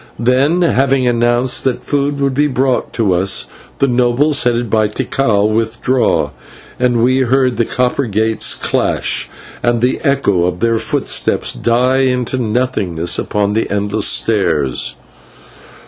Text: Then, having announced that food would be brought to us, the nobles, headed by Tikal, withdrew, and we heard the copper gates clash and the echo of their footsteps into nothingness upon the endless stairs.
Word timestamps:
Then, 0.17 0.63
having 0.63 1.05
announced 1.05 1.63
that 1.65 1.83
food 1.83 2.19
would 2.19 2.33
be 2.33 2.47
brought 2.47 2.91
to 2.93 3.13
us, 3.13 3.45
the 3.77 3.85
nobles, 3.85 4.41
headed 4.45 4.67
by 4.67 4.87
Tikal, 4.87 5.53
withdrew, 5.53 6.31
and 6.79 7.03
we 7.03 7.19
heard 7.19 7.57
the 7.57 7.65
copper 7.65 8.05
gates 8.07 8.55
clash 8.55 9.29
and 9.61 9.79
the 9.79 10.01
echo 10.03 10.45
of 10.45 10.59
their 10.59 10.79
footsteps 10.79 11.55
into 11.63 12.39
nothingness 12.39 13.19
upon 13.19 13.53
the 13.53 13.69
endless 13.69 14.07
stairs. 14.07 14.95